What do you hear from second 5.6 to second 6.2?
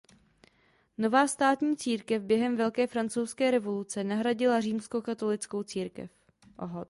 církev.